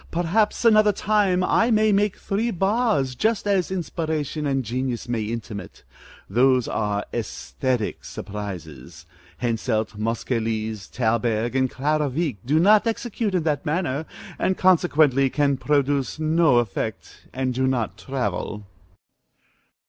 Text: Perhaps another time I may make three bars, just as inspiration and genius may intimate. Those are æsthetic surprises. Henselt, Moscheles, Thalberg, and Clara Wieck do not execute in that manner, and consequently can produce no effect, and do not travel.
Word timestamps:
Perhaps 0.09 0.65
another 0.65 0.91
time 0.91 1.43
I 1.43 1.69
may 1.69 1.91
make 1.91 2.17
three 2.17 2.49
bars, 2.49 3.13
just 3.13 3.45
as 3.45 3.69
inspiration 3.69 4.47
and 4.47 4.65
genius 4.65 5.07
may 5.07 5.21
intimate. 5.21 5.83
Those 6.27 6.67
are 6.67 7.05
æsthetic 7.13 8.03
surprises. 8.03 9.05
Henselt, 9.43 9.99
Moscheles, 9.99 10.87
Thalberg, 10.87 11.55
and 11.55 11.69
Clara 11.69 12.09
Wieck 12.09 12.37
do 12.43 12.59
not 12.59 12.87
execute 12.87 13.35
in 13.35 13.43
that 13.43 13.63
manner, 13.63 14.07
and 14.39 14.57
consequently 14.57 15.29
can 15.29 15.55
produce 15.55 16.17
no 16.17 16.57
effect, 16.57 17.27
and 17.31 17.53
do 17.53 17.67
not 17.67 17.95
travel. 17.95 18.63